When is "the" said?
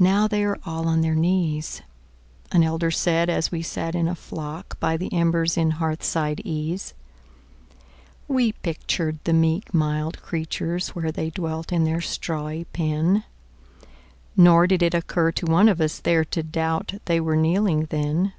4.96-5.12, 9.22-9.32